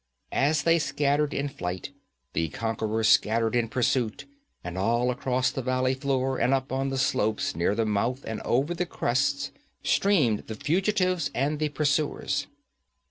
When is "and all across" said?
4.63-5.51